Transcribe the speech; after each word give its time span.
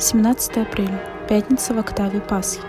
17 0.00 0.56
апреля, 0.56 0.98
пятница 1.28 1.74
в 1.74 1.78
октаве 1.78 2.20
Пасхи. 2.20 2.62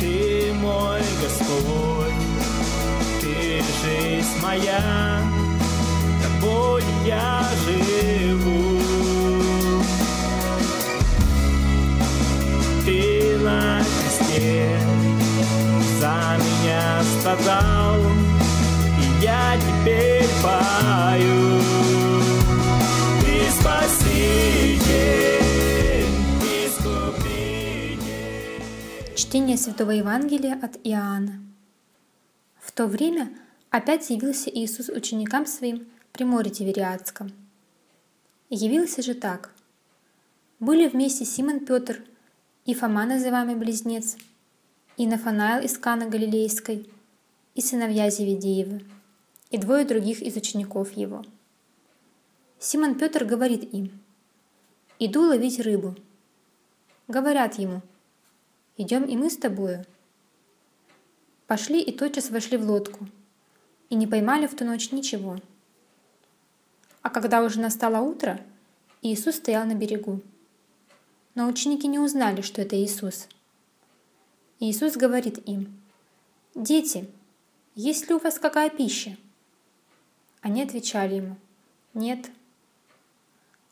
Ты 0.00 0.54
мой 0.54 1.02
Господь, 1.22 2.14
Ты 3.20 3.60
жизнь 3.82 4.40
моя, 4.42 5.20
Тобой 6.22 6.82
я 7.04 7.44
живу. 7.66 8.67
Страдал, 17.28 18.00
И 19.00 19.22
я 19.22 19.56
теперь 19.56 20.28
пою. 20.42 21.60
Ты 23.20 23.50
спаситель, 23.50 24.78
искупитель. 26.64 28.00
Чтение 29.14 29.58
Святого 29.58 29.90
Евангелия 29.90 30.58
от 30.62 30.78
Иоанна. 30.84 31.40
В 32.60 32.72
то 32.72 32.86
время 32.86 33.30
опять 33.70 34.08
явился 34.10 34.50
Иисус 34.50 34.88
ученикам 34.88 35.44
своим 35.46 35.86
при 36.12 36.24
море 36.24 36.50
Тивериадском. 36.50 37.32
Явился 38.48 39.02
же 39.02 39.14
так. 39.14 39.50
Были 40.60 40.88
вместе 40.88 41.24
Симон 41.26 41.60
Петр 41.60 42.02
и 42.64 42.74
Фома, 42.74 43.04
называемый 43.04 43.54
Близнец, 43.54 44.16
и 44.96 45.06
Нафанаил 45.06 45.62
из 45.62 45.78
Каны 45.78 46.08
Галилейской, 46.08 46.88
и 47.58 47.60
сыновья 47.60 48.08
Зеведеевы, 48.08 48.84
и 49.50 49.58
двое 49.58 49.84
других 49.84 50.22
из 50.22 50.36
учеников 50.36 50.92
его. 50.92 51.24
Симон 52.60 52.94
Петр 52.96 53.24
говорит 53.24 53.74
им, 53.74 54.00
«Иду 55.00 55.22
ловить 55.22 55.58
рыбу». 55.58 55.96
Говорят 57.08 57.58
ему, 57.58 57.82
«Идем 58.76 59.02
и 59.06 59.16
мы 59.16 59.28
с 59.28 59.36
тобою». 59.36 59.84
Пошли 61.48 61.82
и 61.82 61.90
тотчас 61.90 62.30
вошли 62.30 62.56
в 62.58 62.64
лодку, 62.64 63.08
и 63.90 63.96
не 63.96 64.06
поймали 64.06 64.46
в 64.46 64.54
ту 64.54 64.64
ночь 64.64 64.92
ничего. 64.92 65.40
А 67.02 67.10
когда 67.10 67.42
уже 67.42 67.58
настало 67.58 67.98
утро, 68.08 68.40
Иисус 69.02 69.34
стоял 69.34 69.66
на 69.66 69.74
берегу. 69.74 70.20
Но 71.34 71.48
ученики 71.48 71.88
не 71.88 71.98
узнали, 71.98 72.40
что 72.40 72.62
это 72.62 72.76
Иисус. 72.76 73.26
Иисус 74.60 74.96
говорит 74.96 75.42
им, 75.48 75.76
«Дети, 76.54 77.08
есть 77.78 78.08
ли 78.08 78.14
у 78.14 78.18
вас 78.18 78.40
какая 78.40 78.70
пища?» 78.70 79.16
Они 80.40 80.62
отвечали 80.62 81.14
ему, 81.14 81.36
«Нет». 81.94 82.28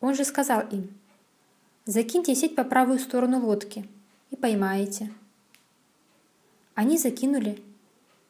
Он 0.00 0.14
же 0.14 0.24
сказал 0.24 0.60
им, 0.70 0.96
«Закиньте 1.84 2.36
сеть 2.36 2.54
по 2.54 2.62
правую 2.62 3.00
сторону 3.00 3.44
лодки 3.44 3.88
и 4.30 4.36
поймаете». 4.36 5.12
Они 6.74 6.96
закинули 6.96 7.60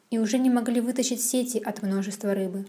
и 0.08 0.18
уже 0.18 0.38
не 0.38 0.48
могли 0.48 0.80
вытащить 0.80 1.22
сети 1.22 1.58
от 1.58 1.82
множества 1.82 2.34
рыбы. 2.34 2.66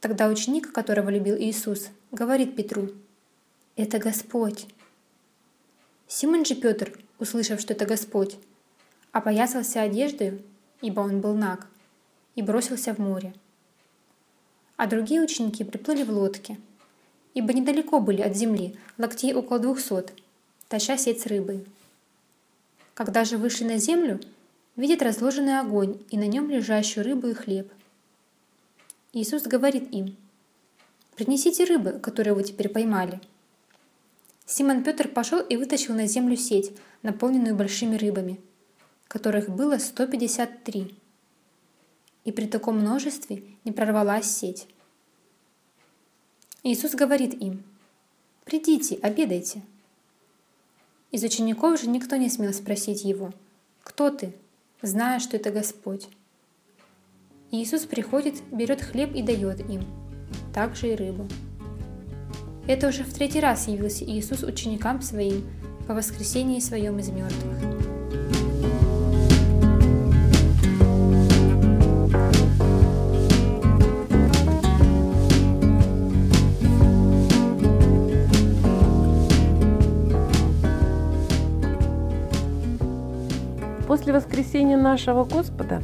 Тогда 0.00 0.28
ученик, 0.28 0.72
которого 0.72 1.10
любил 1.10 1.36
Иисус, 1.36 1.88
говорит 2.12 2.56
Петру, 2.56 2.88
«Это 3.76 3.98
Господь». 3.98 4.66
Симон 6.06 6.46
же 6.46 6.54
Петр, 6.54 6.98
услышав, 7.18 7.60
что 7.60 7.74
это 7.74 7.84
Господь, 7.84 8.38
опоясался 9.12 9.82
одеждой, 9.82 10.42
ибо 10.80 11.00
он 11.00 11.20
был 11.20 11.34
наг, 11.34 11.66
и 12.34 12.42
бросился 12.42 12.94
в 12.94 12.98
море. 12.98 13.34
А 14.76 14.86
другие 14.86 15.20
ученики 15.20 15.64
приплыли 15.64 16.04
в 16.04 16.10
лодке, 16.10 16.58
ибо 17.34 17.52
недалеко 17.52 18.00
были 18.00 18.22
от 18.22 18.36
земли, 18.36 18.76
локтей 18.96 19.34
около 19.34 19.58
двухсот, 19.58 20.12
таща 20.68 20.96
сеть 20.96 21.20
с 21.20 21.26
рыбой. 21.26 21.66
Когда 22.94 23.24
же 23.24 23.38
вышли 23.38 23.64
на 23.64 23.78
землю, 23.78 24.20
видят 24.76 25.02
разложенный 25.02 25.58
огонь 25.58 26.00
и 26.10 26.18
на 26.18 26.26
нем 26.26 26.50
лежащую 26.50 27.04
рыбу 27.04 27.28
и 27.28 27.34
хлеб. 27.34 27.72
Иисус 29.12 29.42
говорит 29.42 29.92
им, 29.92 30.16
«Принесите 31.16 31.64
рыбы, 31.64 31.92
которые 31.92 32.34
вы 32.34 32.44
теперь 32.44 32.68
поймали». 32.68 33.20
Симон 34.46 34.84
Петр 34.84 35.08
пошел 35.08 35.40
и 35.40 35.56
вытащил 35.56 35.94
на 35.94 36.06
землю 36.06 36.36
сеть, 36.36 36.72
наполненную 37.02 37.54
большими 37.54 37.96
рыбами, 37.96 38.40
которых 39.08 39.48
было 39.48 39.78
153. 39.78 40.94
И 42.24 42.32
при 42.32 42.46
таком 42.46 42.78
множестве 42.78 43.42
не 43.64 43.72
прорвалась 43.72 44.30
сеть. 44.30 44.68
Иисус 46.62 46.94
говорит 46.94 47.34
им, 47.34 47.64
«Придите, 48.44 48.96
обедайте». 48.96 49.62
Из 51.10 51.24
учеников 51.24 51.80
же 51.80 51.88
никто 51.88 52.16
не 52.16 52.28
смел 52.28 52.52
спросить 52.52 53.04
его, 53.04 53.32
«Кто 53.82 54.10
ты?», 54.10 54.34
зная, 54.82 55.18
что 55.20 55.36
это 55.36 55.50
Господь. 55.50 56.08
Иисус 57.50 57.86
приходит, 57.86 58.42
берет 58.52 58.82
хлеб 58.82 59.14
и 59.14 59.22
дает 59.22 59.60
им, 59.70 59.82
также 60.52 60.92
и 60.92 60.94
рыбу. 60.94 61.26
Это 62.66 62.88
уже 62.88 63.04
в 63.04 63.14
третий 63.14 63.40
раз 63.40 63.68
явился 63.68 64.04
Иисус 64.04 64.42
ученикам 64.42 65.00
своим 65.00 65.48
по 65.86 65.94
воскресении 65.94 66.60
своем 66.60 66.98
из 66.98 67.08
мертвых. 67.08 67.87
После 83.88 84.12
воскресения 84.12 84.76
нашего 84.76 85.24
Господа 85.24 85.82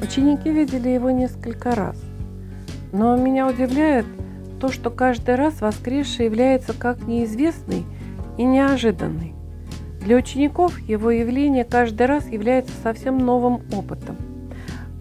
ученики 0.00 0.48
видели 0.48 0.90
его 0.90 1.10
несколько 1.10 1.74
раз. 1.74 2.00
Но 2.92 3.16
меня 3.16 3.48
удивляет 3.48 4.06
то, 4.60 4.70
что 4.70 4.90
каждый 4.90 5.34
раз 5.34 5.60
воскресший 5.60 6.26
является 6.26 6.72
как 6.72 7.02
неизвестный 7.02 7.84
и 8.38 8.44
неожиданный. 8.44 9.34
Для 10.02 10.18
учеников 10.18 10.78
его 10.78 11.10
явление 11.10 11.64
каждый 11.64 12.06
раз 12.06 12.28
является 12.28 12.72
совсем 12.80 13.18
новым 13.18 13.62
опытом. 13.72 14.16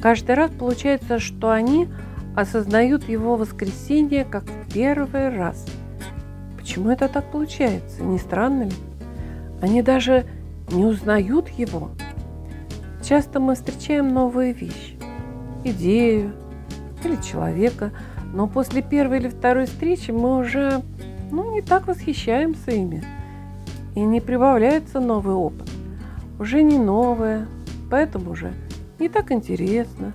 Каждый 0.01 0.33
раз 0.33 0.49
получается, 0.49 1.19
что 1.19 1.51
они 1.51 1.89
осознают 2.35 3.07
его 3.07 3.35
воскресение 3.35 4.25
как 4.25 4.45
в 4.45 4.73
первый 4.73 5.29
раз. 5.29 5.63
Почему 6.57 6.89
это 6.89 7.07
так 7.07 7.25
получается? 7.31 8.01
Не 8.01 8.17
странно 8.17 8.63
ли? 8.63 8.73
Они 9.61 9.83
даже 9.83 10.25
не 10.71 10.85
узнают 10.85 11.49
его. 11.49 11.91
Часто 13.07 13.39
мы 13.39 13.53
встречаем 13.53 14.11
новые 14.11 14.51
вещи, 14.51 14.97
идею 15.63 16.31
или 17.03 17.21
человека, 17.21 17.91
но 18.33 18.47
после 18.47 18.81
первой 18.81 19.19
или 19.19 19.27
второй 19.29 19.67
встречи 19.67 20.09
мы 20.09 20.39
уже 20.39 20.81
ну, 21.29 21.53
не 21.53 21.61
так 21.61 21.85
восхищаемся 21.85 22.71
ими. 22.71 23.03
И 23.93 23.99
не 23.99 24.21
прибавляется 24.21 24.99
новый 24.99 25.35
опыт. 25.35 25.69
Уже 26.39 26.63
не 26.63 26.79
новое, 26.79 27.45
поэтому 27.91 28.31
уже 28.31 28.53
не 28.97 29.07
так 29.07 29.31
интересно. 29.31 30.11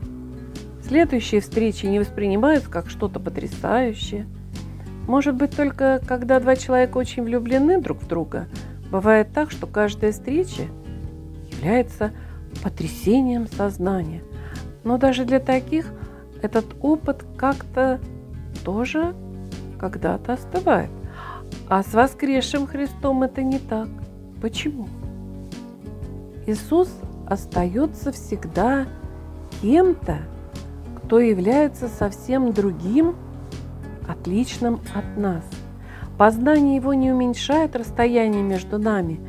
Следующие 0.82 1.40
встречи 1.42 1.86
не 1.86 2.00
воспринимаются 2.00 2.68
как 2.68 2.90
что-то 2.90 3.20
потрясающее. 3.20 4.26
Может 5.06 5.36
быть, 5.36 5.54
только 5.56 6.00
когда 6.08 6.40
два 6.40 6.56
человека 6.56 6.98
очень 6.98 7.22
влюблены 7.22 7.80
друг 7.80 8.02
в 8.02 8.08
друга, 8.08 8.48
бывает 8.90 9.28
так, 9.32 9.52
что 9.52 9.68
каждая 9.68 10.10
встреча 10.10 10.62
является 11.52 12.10
потрясением 12.62 13.46
сознания. 13.46 14.22
Но 14.84 14.98
даже 14.98 15.24
для 15.24 15.40
таких 15.40 15.92
этот 16.42 16.66
опыт 16.80 17.24
как-то 17.36 18.00
тоже 18.64 19.14
когда-то 19.78 20.34
остывает. 20.34 20.90
А 21.68 21.82
с 21.82 21.92
воскресшим 21.92 22.66
Христом 22.66 23.22
это 23.22 23.42
не 23.42 23.58
так. 23.58 23.88
Почему? 24.40 24.88
Иисус 26.46 26.90
остается 27.26 28.12
всегда 28.12 28.86
кем-то, 29.62 30.18
кто 30.96 31.20
является 31.20 31.88
совсем 31.88 32.52
другим, 32.52 33.16
отличным 34.08 34.80
от 34.94 35.16
нас. 35.16 35.44
Познание 36.18 36.76
Его 36.76 36.94
не 36.94 37.12
уменьшает 37.12 37.76
расстояние 37.76 38.42
между 38.42 38.78
нами 38.78 39.20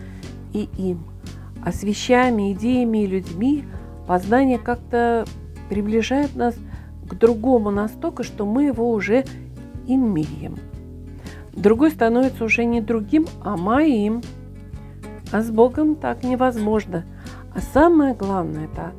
и 0.53 0.67
им, 0.77 1.05
а 1.63 1.71
с 1.71 1.83
вещами, 1.83 2.53
идеями 2.53 3.03
и 3.03 3.07
людьми 3.07 3.65
познание 4.07 4.57
как-то 4.57 5.25
приближает 5.69 6.35
нас 6.35 6.55
к 7.07 7.15
другому 7.15 7.71
настолько, 7.71 8.23
что 8.23 8.45
мы 8.45 8.65
его 8.65 8.91
уже 8.91 9.25
имеем. 9.87 10.57
Другой 11.53 11.91
становится 11.91 12.45
уже 12.45 12.65
не 12.65 12.81
другим, 12.81 13.27
а 13.43 13.57
моим. 13.57 14.21
А 15.31 15.41
с 15.41 15.49
Богом 15.49 15.95
так 15.95 16.23
невозможно. 16.23 17.05
А 17.53 17.59
самое 17.59 18.13
главное– 18.13 18.65
это 18.73 18.93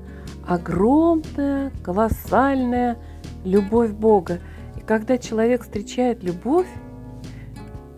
огромная, 0.46 1.72
колоссальная 1.82 2.98
любовь 3.44 3.90
Бога. 3.90 4.38
И 4.76 4.80
когда 4.80 5.18
человек 5.18 5.62
встречает 5.62 6.22
любовь, 6.22 6.68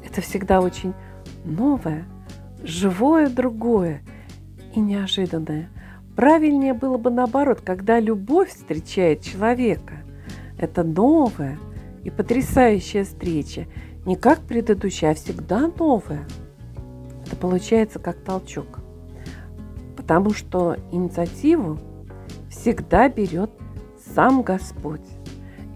это 0.04 0.20
всегда 0.20 0.60
очень 0.60 0.94
новое, 1.44 2.04
живое 2.62 3.28
другое 3.28 4.02
и 4.74 4.80
неожиданное. 4.80 5.70
Правильнее 6.16 6.74
было 6.74 6.96
бы 6.96 7.10
наоборот, 7.10 7.60
когда 7.60 7.98
любовь 7.98 8.50
встречает 8.50 9.22
человека. 9.22 9.94
Это 10.58 10.84
новая 10.84 11.58
и 12.04 12.10
потрясающая 12.10 13.04
встреча. 13.04 13.66
Не 14.06 14.16
как 14.16 14.40
предыдущая, 14.40 15.10
а 15.10 15.14
всегда 15.14 15.70
новая. 15.78 16.26
Это 17.26 17.36
получается 17.36 17.98
как 17.98 18.22
толчок. 18.22 18.80
Потому 19.96 20.32
что 20.32 20.76
инициативу 20.92 21.78
всегда 22.50 23.08
берет 23.08 23.50
сам 24.14 24.42
Господь. 24.42 25.06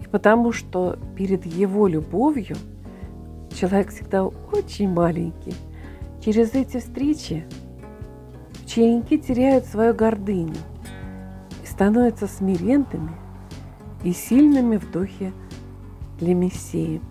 И 0.01 0.07
потому 0.07 0.51
что 0.51 0.97
перед 1.17 1.45
Его 1.45 1.87
любовью 1.87 2.55
человек 3.53 3.89
всегда 3.89 4.25
очень 4.25 4.89
маленький. 4.89 5.55
Через 6.23 6.53
эти 6.53 6.77
встречи 6.77 7.45
ученики 8.69 9.17
теряют 9.17 9.65
свою 9.65 9.95
гордыню 9.95 10.53
и 11.63 11.65
становятся 11.65 12.27
смиренными 12.27 13.13
и 14.03 14.13
сильными 14.13 14.77
в 14.77 14.91
духе 14.91 15.33
для 16.19 16.35
Мессии. 16.35 17.01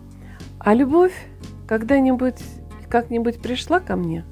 А 0.60 0.72
любовь 0.72 1.26
когда-нибудь 1.66 2.40
как-нибудь 2.88 3.42
пришла 3.42 3.80
ко 3.80 3.96
мне? 3.96 4.24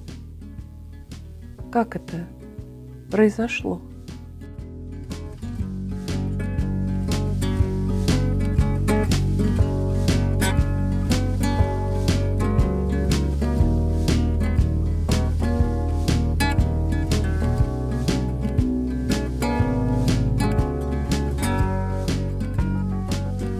Как 1.72 1.96
это 1.96 2.26
произошло? 3.10 3.82